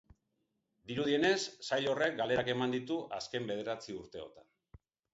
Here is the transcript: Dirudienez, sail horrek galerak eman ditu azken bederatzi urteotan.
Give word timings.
Dirudienez, 0.91 1.39
sail 1.69 1.91
horrek 1.93 2.19
galerak 2.23 2.51
eman 2.57 2.75
ditu 2.79 3.01
azken 3.23 3.49
bederatzi 3.55 4.01
urteotan. 4.03 4.53